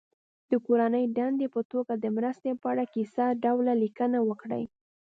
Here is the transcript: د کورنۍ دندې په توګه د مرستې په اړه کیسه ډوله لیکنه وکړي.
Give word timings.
د 0.49 0.51
کورنۍ 0.65 1.05
دندې 1.17 1.47
په 1.55 1.61
توګه 1.71 1.93
د 1.97 2.05
مرستې 2.17 2.51
په 2.61 2.67
اړه 2.71 2.83
کیسه 2.93 3.25
ډوله 3.43 3.73
لیکنه 3.83 4.17
وکړي. 4.29 4.63